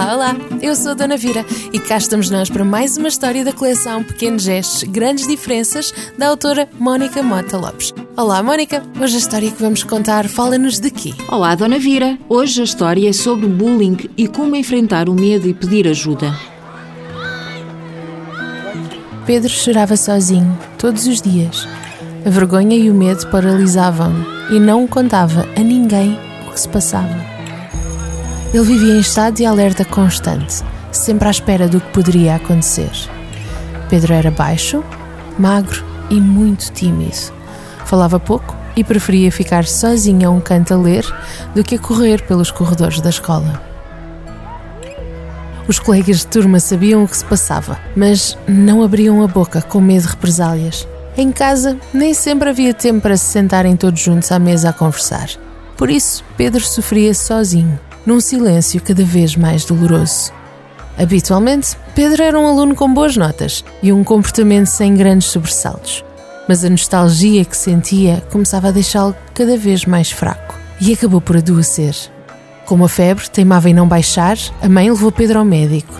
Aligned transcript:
Olá, 0.00 0.14
olá, 0.14 0.36
eu 0.62 0.74
sou 0.74 0.92
a 0.92 0.94
Dona 0.94 1.18
Vira 1.18 1.44
e 1.74 1.78
cá 1.78 1.98
estamos 1.98 2.30
nós 2.30 2.48
para 2.48 2.64
mais 2.64 2.96
uma 2.96 3.08
história 3.08 3.44
da 3.44 3.52
coleção 3.52 4.02
Pequenos 4.02 4.44
Gestos, 4.44 4.84
Grandes 4.84 5.26
Diferenças, 5.26 5.92
da 6.16 6.28
autora 6.28 6.66
Mónica 6.78 7.22
Mota 7.22 7.58
Lopes. 7.58 7.92
Olá, 8.16 8.42
Mónica, 8.42 8.82
hoje 8.98 9.16
a 9.16 9.18
história 9.18 9.50
que 9.50 9.60
vamos 9.60 9.84
contar 9.84 10.26
fala-nos 10.26 10.80
de 10.80 10.90
quê? 10.90 11.12
Olá, 11.28 11.54
Dona 11.54 11.78
Vira, 11.78 12.18
hoje 12.30 12.62
a 12.62 12.64
história 12.64 13.10
é 13.10 13.12
sobre 13.12 13.46
bullying 13.46 14.08
e 14.16 14.26
como 14.26 14.56
enfrentar 14.56 15.06
o 15.06 15.12
medo 15.12 15.46
e 15.46 15.52
pedir 15.52 15.86
ajuda. 15.86 16.34
Pedro 19.26 19.50
chorava 19.50 19.98
sozinho, 19.98 20.58
todos 20.78 21.06
os 21.06 21.20
dias. 21.20 21.68
A 22.24 22.30
vergonha 22.30 22.74
e 22.74 22.90
o 22.90 22.94
medo 22.94 23.26
paralisavam-no 23.26 24.24
e 24.50 24.58
não 24.58 24.86
contava 24.86 25.46
a 25.54 25.60
ninguém 25.60 26.18
o 26.48 26.52
que 26.52 26.60
se 26.60 26.68
passava. 26.70 27.39
Ele 28.52 28.64
vivia 28.64 28.94
em 28.94 29.00
estado 29.00 29.36
de 29.36 29.46
alerta 29.46 29.84
constante, 29.84 30.64
sempre 30.90 31.28
à 31.28 31.30
espera 31.30 31.68
do 31.68 31.80
que 31.80 31.92
poderia 31.92 32.34
acontecer. 32.34 32.90
Pedro 33.88 34.12
era 34.12 34.28
baixo, 34.28 34.82
magro 35.38 35.84
e 36.10 36.20
muito 36.20 36.72
tímido. 36.72 37.32
Falava 37.86 38.18
pouco 38.18 38.56
e 38.74 38.82
preferia 38.82 39.30
ficar 39.30 39.64
sozinho 39.64 40.28
a 40.28 40.32
um 40.32 40.40
canto 40.40 40.74
a 40.74 40.76
ler 40.76 41.06
do 41.54 41.62
que 41.62 41.76
a 41.76 41.78
correr 41.78 42.22
pelos 42.22 42.50
corredores 42.50 43.00
da 43.00 43.10
escola. 43.10 43.62
Os 45.68 45.78
colegas 45.78 46.18
de 46.18 46.26
turma 46.26 46.58
sabiam 46.58 47.04
o 47.04 47.08
que 47.08 47.16
se 47.16 47.24
passava, 47.24 47.78
mas 47.94 48.36
não 48.48 48.82
abriam 48.82 49.22
a 49.22 49.28
boca 49.28 49.62
com 49.62 49.80
medo 49.80 50.02
de 50.02 50.08
represálias. 50.08 50.88
Em 51.16 51.30
casa, 51.30 51.78
nem 51.94 52.12
sempre 52.12 52.50
havia 52.50 52.74
tempo 52.74 53.02
para 53.02 53.16
se 53.16 53.26
sentarem 53.26 53.76
todos 53.76 54.00
juntos 54.00 54.32
à 54.32 54.40
mesa 54.40 54.70
a 54.70 54.72
conversar. 54.72 55.28
Por 55.76 55.88
isso, 55.88 56.24
Pedro 56.36 56.64
sofria 56.64 57.14
sozinho 57.14 57.78
num 58.10 58.18
silêncio 58.18 58.82
cada 58.82 59.04
vez 59.04 59.36
mais 59.36 59.64
doloroso. 59.64 60.32
Habitualmente, 60.98 61.76
Pedro 61.94 62.24
era 62.24 62.36
um 62.36 62.44
aluno 62.44 62.74
com 62.74 62.92
boas 62.92 63.16
notas 63.16 63.64
e 63.80 63.92
um 63.92 64.02
comportamento 64.02 64.66
sem 64.66 64.96
grandes 64.96 65.28
sobressaltos, 65.28 66.04
mas 66.48 66.64
a 66.64 66.68
nostalgia 66.68 67.44
que 67.44 67.56
sentia 67.56 68.20
começava 68.28 68.66
a 68.66 68.72
deixá-lo 68.72 69.14
cada 69.32 69.56
vez 69.56 69.84
mais 69.84 70.10
fraco 70.10 70.58
e 70.80 70.92
acabou 70.92 71.20
por 71.20 71.36
adoecer. 71.36 71.94
Como 72.66 72.84
a 72.84 72.88
febre 72.88 73.30
teimava 73.30 73.70
em 73.70 73.74
não 73.74 73.86
baixar, 73.86 74.36
a 74.60 74.68
mãe 74.68 74.90
levou 74.90 75.12
Pedro 75.12 75.38
ao 75.38 75.44
médico. 75.44 75.94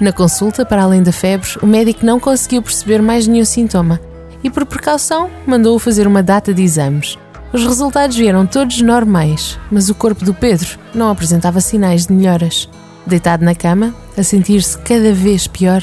Na 0.00 0.12
consulta, 0.12 0.64
para 0.64 0.84
além 0.84 1.02
da 1.02 1.10
febre, 1.10 1.50
o 1.60 1.66
médico 1.66 2.06
não 2.06 2.20
conseguiu 2.20 2.62
perceber 2.62 3.02
mais 3.02 3.26
nenhum 3.26 3.44
sintoma 3.44 4.00
e, 4.44 4.48
por 4.48 4.64
precaução, 4.66 5.28
mandou-o 5.44 5.80
fazer 5.80 6.06
uma 6.06 6.22
data 6.22 6.54
de 6.54 6.62
exames. 6.62 7.18
Os 7.52 7.64
resultados 7.64 8.16
vieram 8.16 8.46
todos 8.46 8.80
normais, 8.82 9.58
mas 9.70 9.88
o 9.88 9.94
corpo 9.94 10.24
do 10.24 10.34
Pedro 10.34 10.78
não 10.94 11.10
apresentava 11.10 11.60
sinais 11.60 12.06
de 12.06 12.12
melhoras. 12.12 12.68
Deitado 13.06 13.44
na 13.44 13.54
cama, 13.54 13.94
a 14.16 14.22
sentir-se 14.22 14.76
cada 14.78 15.12
vez 15.12 15.46
pior, 15.46 15.82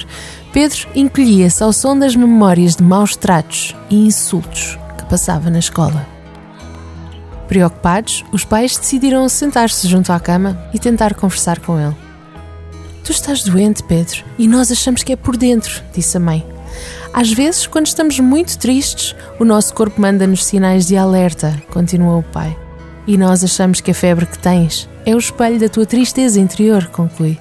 Pedro 0.52 0.88
encolhia-se 0.94 1.64
ao 1.64 1.72
som 1.72 1.98
das 1.98 2.16
memórias 2.16 2.76
de 2.76 2.84
maus 2.84 3.16
tratos 3.16 3.76
e 3.90 4.06
insultos 4.06 4.78
que 4.98 5.06
passava 5.06 5.50
na 5.50 5.60
escola. 5.60 6.06
Preocupados, 7.48 8.24
os 8.32 8.44
pais 8.44 8.78
decidiram 8.78 9.28
sentar-se 9.30 9.88
junto 9.88 10.12
à 10.12 10.20
cama 10.20 10.60
e 10.74 10.80
tentar 10.80 11.14
conversar 11.14 11.60
com 11.60 11.80
ele. 11.80 11.96
Tu 13.04 13.12
estás 13.12 13.44
doente, 13.44 13.84
Pedro, 13.84 14.24
e 14.38 14.48
nós 14.48 14.72
achamos 14.72 15.04
que 15.04 15.14
é 15.14 15.16
por 15.16 15.38
dentro, 15.38 15.82
disse 15.94 16.18
a 16.18 16.20
mãe. 16.20 16.53
Às 17.14 17.32
vezes, 17.32 17.68
quando 17.68 17.88
estamos 17.88 18.20
muito 18.20 18.58
tristes, 18.58 19.16
o 19.40 19.46
nosso 19.46 19.74
corpo 19.74 20.02
manda-nos 20.02 20.46
sinais 20.46 20.88
de 20.88 20.98
alerta, 20.98 21.54
continuou 21.72 22.20
o 22.20 22.24
pai. 22.24 22.58
E 23.06 23.18
nós 23.18 23.44
achamos 23.44 23.82
que 23.82 23.92
a 23.92 23.94
febre 23.94 24.26
que 24.26 24.40
tens 24.40 24.90
é 25.06 25.14
o 25.14 25.20
espelho 25.20 25.60
da 25.60 25.70
tua 25.70 25.86
tristeza 25.86 26.40
interior, 26.40 26.88
conclui. 26.88 27.38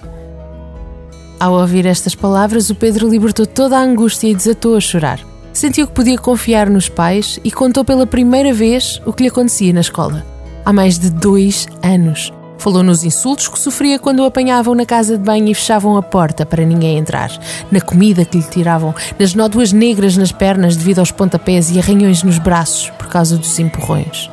Ao 1.39 1.55
ouvir 1.55 1.87
estas 1.87 2.15
palavras, 2.15 2.71
o 2.71 2.75
Pedro 2.75 3.09
libertou 3.09 3.47
toda 3.47 3.77
a 3.77 3.83
angústia 3.83 4.29
e 4.29 4.35
desatou 4.35 4.77
a 4.77 4.81
chorar. 4.81 5.21
Sentiu 5.53 5.87
que 5.87 5.93
podia 5.93 6.19
confiar 6.19 6.71
nos 6.71 6.89
pais 6.89 7.39
e 7.45 7.51
contou 7.51 7.85
pela 7.85 8.07
primeira 8.07 8.53
vez 8.53 9.01
o 9.05 9.13
que 9.13 9.25
lhe 9.25 9.29
acontecia 9.29 9.73
na 9.73 9.81
escola. 9.81 10.25
Há 10.65 10.73
mais 10.73 10.99
de 10.99 11.11
dois 11.11 11.67
anos. 11.83 12.33
Falou 12.63 12.85
nos 12.85 13.03
insultos 13.03 13.49
que 13.49 13.59
sofria 13.59 13.99
quando 13.99 14.21
o 14.21 14.25
apanhavam 14.25 14.73
na 14.73 14.87
casa 14.87 15.19
de 15.19 15.25
banho 15.25 15.49
e 15.49 15.55
fechavam 15.55 15.97
a 15.97 16.03
porta 16.03 16.47
para 16.47 16.65
ninguém 16.65 16.97
entrar, 16.97 17.29
na 17.73 17.81
comida 17.81 18.25
que 18.25 18.39
lhe 18.39 18.45
tiravam, 18.45 18.95
nas 19.19 19.35
nódoas 19.35 19.73
negras 19.73 20.17
nas 20.17 20.31
pernas 20.31 20.77
devido 20.77 21.01
aos 21.01 21.11
pontapés 21.11 21.73
e 21.73 21.81
arranhões 21.81 22.23
nos 22.23 22.39
braços 22.39 22.89
por 22.91 23.09
causa 23.09 23.37
dos 23.37 23.59
empurrões. 23.59 24.31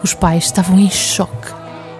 Os 0.00 0.14
pais 0.14 0.44
estavam 0.44 0.78
em 0.78 0.88
choque. 0.88 1.52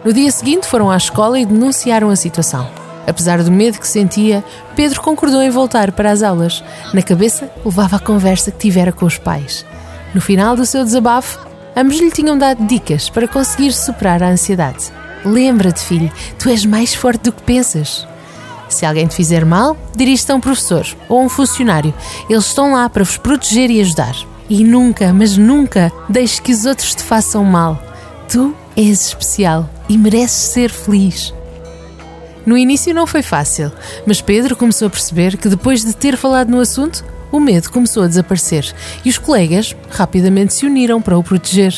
No 0.05 0.13
dia 0.13 0.31
seguinte 0.31 0.69
foram 0.69 0.89
à 0.89 0.97
escola 0.97 1.37
e 1.37 1.45
denunciaram 1.45 2.11
a 2.11 2.17
situação. 2.17 2.71
Apesar 3.05 3.43
do 3.43 3.51
medo 3.51 3.81
que 3.81 3.89
sentia, 3.89 4.45
Pedro 4.77 5.03
concordou 5.03 5.43
em 5.43 5.51
voltar 5.51 5.91
para 5.91 6.13
as 6.13 6.23
aulas. 6.23 6.63
Na 6.95 7.03
cabeça, 7.03 7.51
levava 7.65 7.97
a 7.97 7.99
conversa 7.99 8.53
que 8.53 8.59
tivera 8.59 8.93
com 8.93 9.05
os 9.05 9.19
pais. 9.19 9.67
No 10.15 10.21
final 10.21 10.55
do 10.55 10.65
seu 10.65 10.85
desabafo, 10.85 11.45
ambos 11.75 11.99
lhe 11.99 12.13
tinham 12.13 12.39
dado 12.39 12.65
dicas 12.67 13.11
para 13.11 13.27
conseguir 13.27 13.73
superar 13.73 14.23
a 14.23 14.29
ansiedade. 14.29 14.93
Lembra-te, 15.27 15.81
filho, 15.81 16.11
tu 16.39 16.49
és 16.49 16.65
mais 16.65 16.95
forte 16.95 17.25
do 17.25 17.33
que 17.33 17.43
pensas. 17.43 18.07
Se 18.69 18.87
alguém 18.87 19.09
te 19.09 19.15
fizer 19.15 19.45
mal, 19.45 19.77
dirige-te 19.97 20.31
a 20.31 20.37
um 20.37 20.41
professor 20.41 20.87
ou 21.09 21.19
a 21.19 21.23
um 21.23 21.29
funcionário. 21.29 21.93
Eles 22.31 22.47
estão 22.47 22.73
lá 22.73 22.89
para 22.89 23.05
vos 23.05 23.17
proteger 23.17 23.71
e 23.71 23.81
ajudar. 23.81 24.15
E 24.49 24.63
nunca, 24.63 25.13
mas 25.13 25.37
nunca, 25.37 25.91
deixes 26.09 26.39
que 26.39 26.53
os 26.53 26.65
outros 26.65 26.95
te 26.95 27.03
façam 27.03 27.45
mal. 27.45 27.83
Tu 28.29 28.55
és 28.77 29.09
especial 29.09 29.69
e 29.89 29.99
mereces 29.99 30.53
ser 30.53 30.71
feliz. 30.71 31.35
No 32.45 32.57
início 32.57 32.95
não 32.95 33.09
foi 33.09 33.23
fácil, 33.23 33.73
mas 34.07 34.21
Pedro 34.21 34.55
começou 34.55 34.87
a 34.87 34.91
perceber 34.91 35.37
que 35.37 35.49
depois 35.49 35.85
de 35.85 35.93
ter 35.93 36.17
falado 36.17 36.49
no 36.49 36.61
assunto, 36.61 37.05
o 37.33 37.41
medo 37.41 37.73
começou 37.73 38.05
a 38.05 38.07
desaparecer 38.07 38.73
e 39.05 39.09
os 39.09 39.19
colegas 39.19 39.75
rapidamente 39.91 40.55
se 40.55 40.65
uniram 40.65 41.03
para 41.03 41.19
o 41.19 41.25
proteger. 41.25 41.75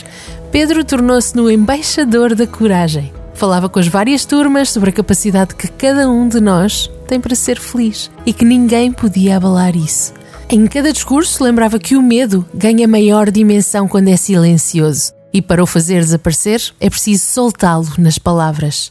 Pedro 0.53 0.84
tornou-se 0.84 1.34
no 1.34 1.50
embaixador 1.50 2.34
da 2.34 2.47
coragem. 2.47 3.18
Falava 3.38 3.69
com 3.69 3.78
as 3.78 3.87
várias 3.87 4.25
turmas 4.25 4.69
sobre 4.69 4.91
a 4.91 4.93
capacidade 4.93 5.54
que 5.54 5.69
cada 5.69 6.10
um 6.10 6.28
de 6.28 6.41
nós 6.41 6.91
tem 7.06 7.21
para 7.21 7.37
ser 7.37 7.60
feliz 7.60 8.10
e 8.26 8.32
que 8.32 8.44
ninguém 8.44 8.91
podia 8.91 9.37
abalar 9.37 9.76
isso. 9.76 10.12
Em 10.50 10.66
cada 10.66 10.93
discurso 10.93 11.44
lembrava 11.44 11.78
que 11.78 11.94
o 11.94 12.03
medo 12.03 12.44
ganha 12.53 12.88
maior 12.88 13.31
dimensão 13.31 13.87
quando 13.87 14.09
é 14.09 14.16
silencioso 14.16 15.12
e 15.32 15.41
para 15.41 15.62
o 15.62 15.66
fazer 15.66 16.00
desaparecer 16.00 16.60
é 16.81 16.91
preciso 16.91 17.27
soltá-lo 17.27 17.87
nas 17.97 18.19
palavras. 18.19 18.91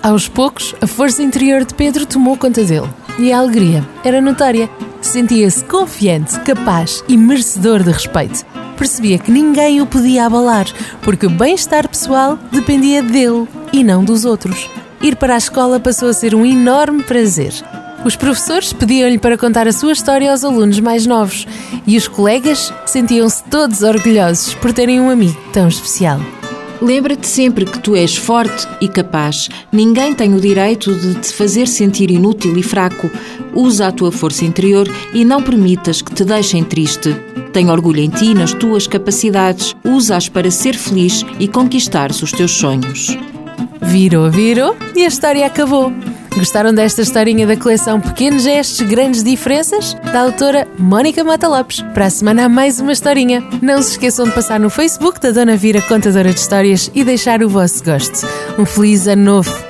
Aos 0.00 0.28
poucos, 0.28 0.72
a 0.80 0.86
força 0.86 1.20
interior 1.20 1.64
de 1.64 1.74
Pedro 1.74 2.06
tomou 2.06 2.36
conta 2.36 2.62
dele 2.62 2.88
e 3.18 3.32
a 3.32 3.38
alegria 3.38 3.84
era 4.04 4.20
notória. 4.20 4.70
Sentia-se 5.02 5.64
confiante, 5.64 6.38
capaz 6.40 7.02
e 7.08 7.16
merecedor 7.16 7.82
de 7.82 7.90
respeito 7.90 8.46
percebia 8.74 9.18
que 9.18 9.30
ninguém 9.30 9.80
o 9.80 9.86
podia 9.86 10.26
abalar, 10.26 10.66
porque 11.02 11.26
o 11.26 11.30
bem-estar 11.30 11.88
pessoal 11.88 12.38
dependia 12.52 13.02
dele 13.02 13.48
e 13.72 13.82
não 13.82 14.04
dos 14.04 14.24
outros. 14.24 14.68
Ir 15.02 15.16
para 15.16 15.34
a 15.34 15.38
escola 15.38 15.80
passou 15.80 16.08
a 16.08 16.12
ser 16.12 16.34
um 16.34 16.44
enorme 16.44 17.02
prazer. 17.02 17.52
Os 18.04 18.16
professores 18.16 18.72
pediam-lhe 18.72 19.18
para 19.18 19.38
contar 19.38 19.66
a 19.66 19.72
sua 19.72 19.92
história 19.92 20.30
aos 20.30 20.44
alunos 20.44 20.78
mais 20.80 21.06
novos 21.06 21.46
e 21.86 21.96
os 21.96 22.06
colegas 22.06 22.72
sentiam-se 22.84 23.42
todos 23.44 23.82
orgulhosos 23.82 24.54
por 24.54 24.72
terem 24.72 25.00
um 25.00 25.08
amigo 25.08 25.40
tão 25.52 25.68
especial. 25.68 26.20
Lembra-te 26.82 27.26
sempre 27.26 27.64
que 27.64 27.78
tu 27.78 27.94
és 27.94 28.16
forte 28.16 28.66
e 28.80 28.88
capaz. 28.88 29.48
Ninguém 29.72 30.14
tem 30.14 30.34
o 30.34 30.40
direito 30.40 30.94
de 30.94 31.14
te 31.14 31.32
fazer 31.32 31.68
sentir 31.68 32.10
inútil 32.10 32.56
e 32.56 32.62
fraco. 32.62 33.10
Usa 33.54 33.88
a 33.88 33.92
tua 33.92 34.10
força 34.10 34.44
interior 34.44 34.88
e 35.12 35.24
não 35.24 35.42
permitas 35.42 36.02
que 36.02 36.14
te 36.14 36.24
deixem 36.24 36.64
triste. 36.64 37.14
Tem 37.52 37.70
orgulho 37.70 38.00
em 38.00 38.10
ti, 38.10 38.34
nas 38.34 38.52
tuas 38.52 38.86
capacidades. 38.86 39.74
Usa-as 39.84 40.28
para 40.28 40.50
ser 40.50 40.74
feliz 40.76 41.24
e 41.38 41.46
conquistar 41.46 42.10
os 42.10 42.32
teus 42.32 42.50
sonhos. 42.50 43.16
Virou, 43.80 44.30
virou 44.30 44.76
e 44.94 45.04
a 45.04 45.08
história 45.08 45.46
acabou. 45.46 45.92
Gostaram 46.36 46.74
desta 46.74 47.00
historinha 47.00 47.46
da 47.46 47.56
coleção 47.56 48.00
Pequenos 48.00 48.42
Gestos, 48.42 48.86
Grandes 48.88 49.22
Diferenças? 49.22 49.94
Da 50.12 50.22
autora 50.22 50.66
Mónica 50.76 51.22
Mata 51.22 51.46
Lopes. 51.46 51.80
Para 51.94 52.06
a 52.06 52.10
semana 52.10 52.46
há 52.46 52.48
mais 52.48 52.80
uma 52.80 52.92
historinha. 52.92 53.40
Não 53.62 53.80
se 53.80 53.92
esqueçam 53.92 54.26
de 54.26 54.32
passar 54.32 54.58
no 54.58 54.68
Facebook 54.68 55.20
da 55.20 55.30
Dona 55.30 55.56
Vira 55.56 55.80
Contadora 55.82 56.32
de 56.32 56.40
Histórias 56.40 56.90
e 56.92 57.04
deixar 57.04 57.40
o 57.42 57.48
vosso 57.48 57.84
gosto. 57.84 58.26
Um 58.58 58.66
feliz 58.66 59.06
ano 59.06 59.22
novo! 59.22 59.63